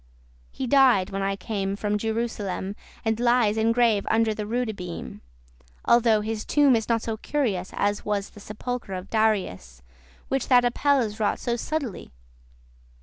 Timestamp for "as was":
7.75-8.31